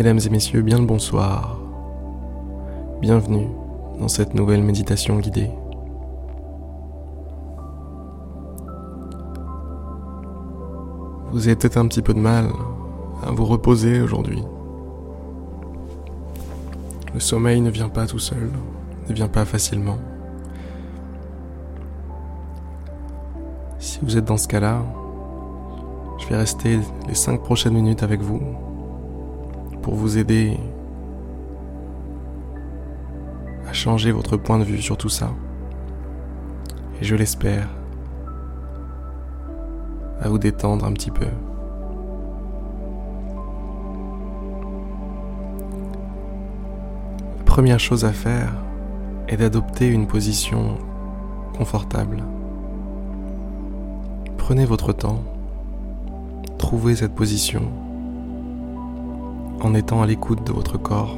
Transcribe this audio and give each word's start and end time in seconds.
Mesdames 0.00 0.20
et 0.24 0.30
messieurs, 0.30 0.62
bien 0.62 0.78
le 0.78 0.86
bonsoir. 0.86 1.58
Bienvenue 3.02 3.48
dans 3.98 4.08
cette 4.08 4.32
nouvelle 4.32 4.62
méditation 4.62 5.18
guidée. 5.18 5.50
Vous 11.30 11.46
avez 11.46 11.54
peut-être 11.54 11.76
un 11.76 11.86
petit 11.86 12.00
peu 12.00 12.14
de 12.14 12.18
mal 12.18 12.46
à 13.22 13.30
vous 13.30 13.44
reposer 13.44 14.00
aujourd'hui. 14.00 14.42
Le 17.12 17.20
sommeil 17.20 17.60
ne 17.60 17.68
vient 17.68 17.90
pas 17.90 18.06
tout 18.06 18.18
seul, 18.18 18.50
ne 19.06 19.12
vient 19.12 19.28
pas 19.28 19.44
facilement. 19.44 19.98
Si 23.78 23.98
vous 24.00 24.16
êtes 24.16 24.24
dans 24.24 24.38
ce 24.38 24.48
cas-là, 24.48 24.82
je 26.16 26.26
vais 26.28 26.36
rester 26.36 26.78
les 27.06 27.14
cinq 27.14 27.42
prochaines 27.42 27.74
minutes 27.74 28.02
avec 28.02 28.22
vous 28.22 28.40
pour 29.82 29.94
vous 29.94 30.18
aider 30.18 30.56
à 33.68 33.72
changer 33.72 34.12
votre 34.12 34.36
point 34.36 34.58
de 34.58 34.64
vue 34.64 34.82
sur 34.82 34.96
tout 34.96 35.08
ça. 35.08 35.30
Et 37.00 37.04
je 37.04 37.14
l'espère, 37.14 37.68
à 40.20 40.28
vous 40.28 40.38
détendre 40.38 40.84
un 40.84 40.92
petit 40.92 41.10
peu. 41.10 41.26
La 47.38 47.44
première 47.44 47.80
chose 47.80 48.04
à 48.04 48.12
faire 48.12 48.52
est 49.28 49.36
d'adopter 49.36 49.88
une 49.88 50.06
position 50.06 50.78
confortable. 51.56 52.22
Prenez 54.36 54.64
votre 54.64 54.92
temps, 54.92 55.22
trouvez 56.58 56.96
cette 56.96 57.14
position 57.14 57.89
en 59.60 59.74
étant 59.74 60.02
à 60.02 60.06
l'écoute 60.06 60.46
de 60.46 60.52
votre 60.52 60.78
corps. 60.78 61.16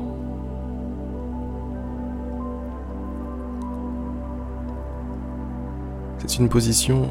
C'est 6.19 6.39
une 6.39 6.49
position 6.49 7.09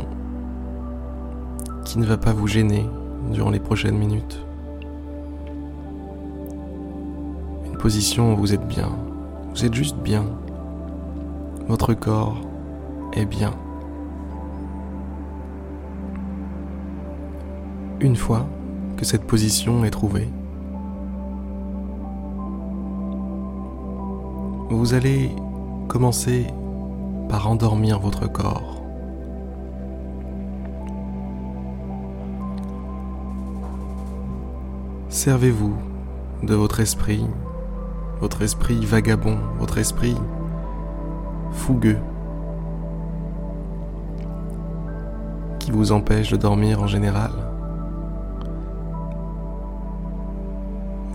qui 1.85 1.99
ne 1.99 2.05
va 2.05 2.17
pas 2.17 2.33
vous 2.33 2.47
gêner 2.47 2.85
durant 3.31 3.49
les 3.49 3.59
prochaines 3.59 3.97
minutes. 3.97 4.45
Une 7.65 7.77
position 7.77 8.33
où 8.33 8.37
vous 8.37 8.53
êtes 8.53 8.67
bien. 8.67 8.89
Vous 9.53 9.65
êtes 9.65 9.73
juste 9.73 9.97
bien. 9.97 10.25
Votre 11.67 11.93
corps 11.93 12.37
est 13.13 13.25
bien. 13.25 13.53
Une 17.99 18.15
fois 18.15 18.47
que 18.97 19.05
cette 19.05 19.25
position 19.25 19.83
est 19.83 19.91
trouvée, 19.91 20.29
vous 24.75 24.93
allez 24.93 25.29
commencer 25.89 26.47
par 27.27 27.49
endormir 27.49 27.99
votre 27.99 28.31
corps. 28.31 28.81
Servez-vous 35.09 35.75
de 36.43 36.55
votre 36.55 36.79
esprit, 36.79 37.25
votre 38.21 38.41
esprit 38.43 38.85
vagabond, 38.85 39.37
votre 39.59 39.77
esprit 39.77 40.15
fougueux, 41.51 41.99
qui 45.59 45.71
vous 45.71 45.91
empêche 45.91 46.31
de 46.31 46.37
dormir 46.37 46.81
en 46.81 46.87
général. 46.87 47.31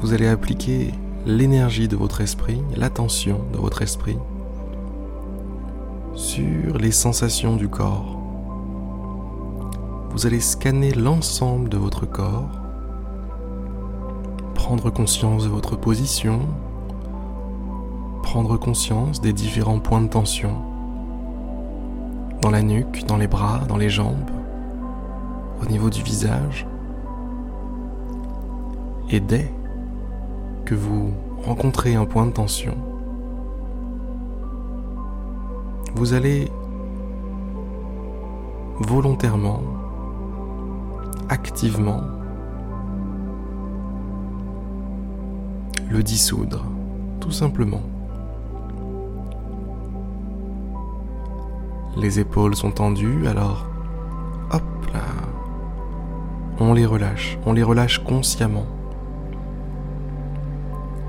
Vous 0.01 0.13
allez 0.13 0.29
appliquer 0.29 0.93
l'énergie 1.27 1.89
de 1.89 1.97
votre 1.97 2.21
esprit, 2.21 2.63
l'attention 2.77 3.41
de 3.53 3.59
votre 3.59 3.83
esprit 3.83 4.17
sur 6.15 6.79
les 6.79 6.93
sensations 6.93 7.57
du 7.57 7.69
corps. 7.69 8.17
Vous 10.11 10.25
allez 10.27 10.39
scanner 10.39 10.93
l'ensemble 10.93 11.69
de 11.69 11.77
votre 11.77 12.07
corps, 12.07 12.49
prendre 14.55 14.89
conscience 14.91 15.43
de 15.43 15.49
votre 15.49 15.75
position, 15.75 16.43
prendre 18.23 18.57
conscience 18.57 19.21
des 19.21 19.33
différents 19.33 19.81
points 19.81 20.03
de 20.03 20.09
tension 20.09 20.57
dans 22.41 22.51
la 22.51 22.63
nuque, 22.63 23.05
dans 23.07 23.17
les 23.17 23.27
bras, 23.27 23.63
dans 23.69 23.77
les 23.77 23.91
jambes, 23.91 24.31
au 25.61 25.67
niveau 25.67 25.91
du 25.91 26.05
visage. 26.05 26.69
Et 29.11 29.19
dès 29.19 29.53
que 30.67 30.75
vous 30.75 31.13
rencontrez 31.45 31.95
un 31.95 32.05
point 32.05 32.27
de 32.27 32.33
tension, 32.33 32.75
vous 35.95 36.13
allez 36.13 36.51
volontairement, 38.81 39.63
activement, 41.29 42.01
le 45.89 46.03
dissoudre, 46.03 46.65
tout 47.21 47.31
simplement. 47.31 47.83
Les 51.97 52.19
épaules 52.19 52.57
sont 52.57 52.73
tendues, 52.73 53.29
alors 53.29 53.67
hop 54.53 54.63
là, 54.93 55.01
on 56.59 56.75
les 56.75 56.85
relâche, 56.85 57.39
on 57.47 57.53
les 57.53 57.63
relâche 57.63 58.01
consciemment. 58.01 58.67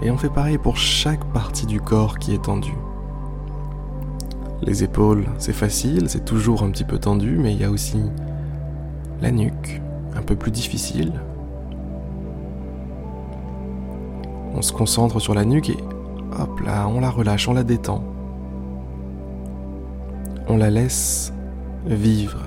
Et 0.01 0.11
on 0.11 0.17
fait 0.17 0.29
pareil 0.29 0.57
pour 0.57 0.77
chaque 0.77 1.23
partie 1.33 1.65
du 1.65 1.81
corps 1.81 2.19
qui 2.19 2.33
est 2.33 2.43
tendue. 2.43 2.77
Les 4.61 4.83
épaules, 4.83 5.25
c'est 5.37 5.53
facile, 5.53 6.09
c'est 6.09 6.25
toujours 6.25 6.63
un 6.63 6.71
petit 6.71 6.83
peu 6.83 6.97
tendu, 6.97 7.37
mais 7.37 7.53
il 7.53 7.61
y 7.61 7.63
a 7.63 7.69
aussi 7.69 8.01
la 9.21 9.31
nuque, 9.31 9.81
un 10.15 10.21
peu 10.21 10.35
plus 10.35 10.51
difficile. 10.51 11.13
On 14.55 14.61
se 14.61 14.73
concentre 14.73 15.19
sur 15.19 15.33
la 15.33 15.45
nuque 15.45 15.69
et 15.69 15.77
hop 16.39 16.59
là, 16.61 16.87
on 16.87 16.99
la 16.99 17.09
relâche, 17.09 17.47
on 17.47 17.53
la 17.53 17.63
détend. 17.63 18.03
On 20.47 20.57
la 20.57 20.69
laisse 20.69 21.33
vivre. 21.85 22.39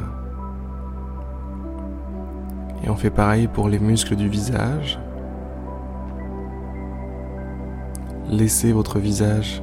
Et 2.84 2.91
on 2.91 2.97
fait 2.97 3.10
pareil 3.10 3.47
pour 3.47 3.69
les 3.69 3.78
muscles 3.78 4.16
du 4.16 4.28
visage, 4.28 4.99
Laissez 8.31 8.73
votre 8.73 9.01
visage 9.01 9.61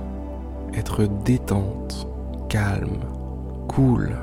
être 0.74 1.06
détente, 1.24 2.06
calme, 2.50 3.00
cool. 3.70 4.14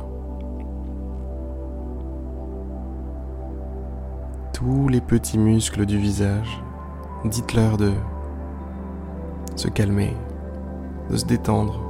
Tous 4.53 4.89
les 4.89 5.01
petits 5.01 5.39
muscles 5.39 5.87
du 5.87 5.97
visage, 5.97 6.63
dites-leur 7.25 7.79
de 7.79 7.93
se 9.57 9.69
calmer, 9.69 10.15
de 11.09 11.17
se 11.17 11.25
détendre, 11.25 11.81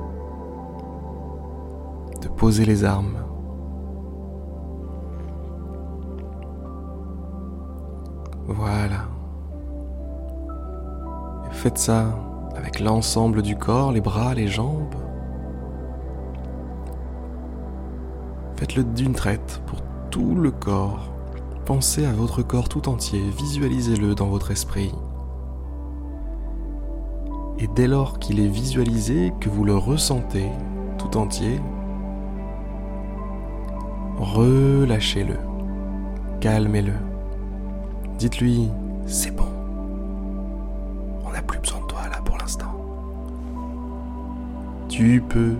de 2.22 2.28
poser 2.28 2.64
les 2.64 2.84
armes. 2.84 3.18
Voilà. 8.46 9.08
Faites 11.50 11.78
ça 11.78 12.14
avec 12.56 12.80
l'ensemble 12.80 13.42
du 13.42 13.56
corps, 13.56 13.92
les 13.92 14.00
bras, 14.00 14.34
les 14.34 14.48
jambes. 14.48 14.94
Faites-le 18.56 18.84
d'une 18.84 19.14
traite 19.14 19.62
pour 19.66 19.80
tout 20.10 20.34
le 20.34 20.50
corps. 20.50 21.12
Pensez 21.64 22.04
à 22.04 22.12
votre 22.12 22.42
corps 22.42 22.68
tout 22.68 22.88
entier, 22.88 23.20
visualisez-le 23.36 24.14
dans 24.14 24.26
votre 24.26 24.50
esprit. 24.50 24.92
Et 27.58 27.68
dès 27.68 27.86
lors 27.86 28.18
qu'il 28.18 28.40
est 28.40 28.48
visualisé, 28.48 29.32
que 29.40 29.48
vous 29.48 29.64
le 29.64 29.76
ressentez 29.76 30.50
tout 30.98 31.16
entier, 31.16 31.60
relâchez-le, 34.18 35.36
calmez-le. 36.40 36.94
Dites-lui, 38.18 38.68
c'est 39.06 39.34
bon, 39.34 39.48
tu 44.96 45.20
peux 45.28 45.56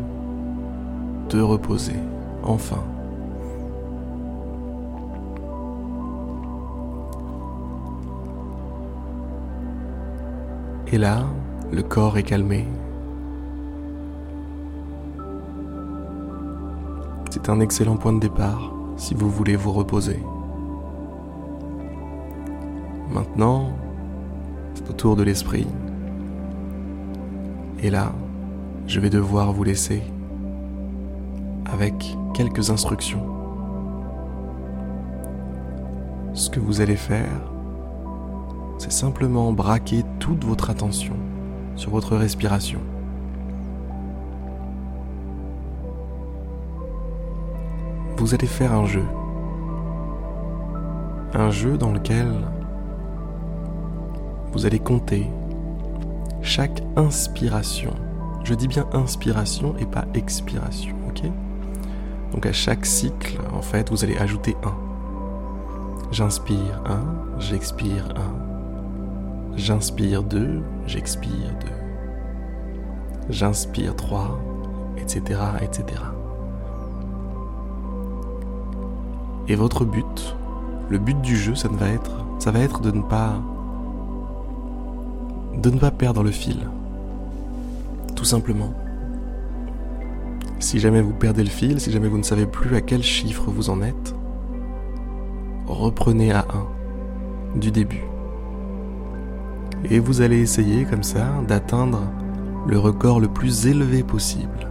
te 1.28 1.38
reposer, 1.38 1.96
enfin. 2.44 2.84
Et 10.92 10.98
là, 10.98 11.24
le 11.72 11.82
corps 11.82 12.16
est 12.16 12.22
calmé. 12.22 12.64
C'est 17.30 17.48
un 17.48 17.58
excellent 17.58 17.96
point 17.96 18.12
de 18.12 18.20
départ 18.20 18.72
si 18.96 19.14
vous 19.14 19.28
voulez 19.28 19.56
vous 19.56 19.72
reposer. 19.72 20.20
Maintenant, 23.10 23.70
c'est 24.74 24.88
au 24.88 24.92
tour 24.92 25.16
de 25.16 25.24
l'esprit. 25.24 25.66
Et 27.82 27.90
là, 27.90 28.12
je 28.86 29.00
vais 29.00 29.10
devoir 29.10 29.52
vous 29.52 29.64
laisser 29.64 30.02
avec 31.66 32.16
quelques 32.34 32.70
instructions. 32.70 33.26
Ce 36.34 36.50
que 36.50 36.60
vous 36.60 36.80
allez 36.80 36.96
faire, 36.96 37.40
c'est 38.78 38.92
simplement 38.92 39.52
braquer 39.52 40.04
toute 40.18 40.44
votre 40.44 40.68
attention 40.70 41.14
sur 41.76 41.90
votre 41.90 42.16
respiration. 42.16 42.80
Vous 48.16 48.34
allez 48.34 48.46
faire 48.46 48.72
un 48.72 48.84
jeu. 48.84 49.04
Un 51.32 51.50
jeu 51.50 51.76
dans 51.76 51.92
lequel 51.92 52.28
vous 54.52 54.66
allez 54.66 54.78
compter 54.78 55.26
chaque 56.42 56.82
inspiration. 56.96 57.94
Je 58.44 58.52
dis 58.52 58.68
bien 58.68 58.86
inspiration 58.92 59.74
et 59.78 59.86
pas 59.86 60.04
expiration, 60.12 60.94
ok? 61.08 61.22
Donc 62.32 62.44
à 62.44 62.52
chaque 62.52 62.84
cycle, 62.84 63.38
en 63.54 63.62
fait, 63.62 63.90
vous 63.90 64.04
allez 64.04 64.18
ajouter 64.18 64.54
un. 64.62 64.74
J'inspire 66.10 66.82
un, 66.84 67.40
j'expire 67.40 68.10
un. 68.16 69.56
J'inspire 69.56 70.22
deux, 70.22 70.62
j'expire 70.86 71.54
deux. 71.60 73.30
J'inspire 73.30 73.96
trois, 73.96 74.38
etc., 74.98 75.40
etc. 75.62 75.86
Et 79.48 79.54
votre 79.54 79.86
but, 79.86 80.36
le 80.90 80.98
but 80.98 81.20
du 81.22 81.36
jeu, 81.36 81.54
ça 81.54 81.68
va 81.68 81.88
être, 81.88 82.26
ça 82.38 82.50
va 82.50 82.60
être 82.60 82.80
de 82.80 82.90
ne 82.90 83.02
pas 83.02 83.34
de 85.56 85.70
ne 85.70 85.78
pas 85.78 85.90
perdre 85.90 86.22
le 86.22 86.30
fil. 86.30 86.68
Tout 88.14 88.24
simplement. 88.24 88.72
Si 90.60 90.78
jamais 90.78 91.02
vous 91.02 91.12
perdez 91.12 91.42
le 91.42 91.50
fil, 91.50 91.80
si 91.80 91.90
jamais 91.90 92.08
vous 92.08 92.18
ne 92.18 92.22
savez 92.22 92.46
plus 92.46 92.74
à 92.76 92.80
quel 92.80 93.02
chiffre 93.02 93.50
vous 93.50 93.70
en 93.70 93.82
êtes, 93.82 94.14
reprenez 95.66 96.32
à 96.32 96.46
1 97.54 97.58
du 97.58 97.70
début. 97.70 98.04
Et 99.90 99.98
vous 99.98 100.22
allez 100.22 100.40
essayer 100.40 100.84
comme 100.84 101.02
ça 101.02 101.26
d'atteindre 101.46 102.02
le 102.66 102.78
record 102.78 103.20
le 103.20 103.28
plus 103.28 103.66
élevé 103.66 104.02
possible. 104.02 104.70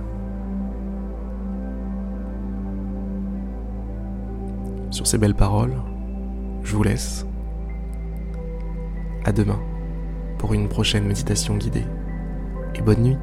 Sur 4.90 5.06
ces 5.06 5.18
belles 5.18 5.36
paroles, 5.36 5.76
je 6.64 6.76
vous 6.76 6.84
laisse. 6.84 7.26
À 9.26 9.32
demain 9.32 9.60
pour 10.38 10.54
une 10.54 10.68
prochaine 10.68 11.06
méditation 11.06 11.56
guidée 11.56 11.86
et 12.76 12.82
bonne 12.82 13.04
nuit. 13.04 13.18